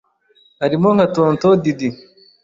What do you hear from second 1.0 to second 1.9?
Tonton Diddy,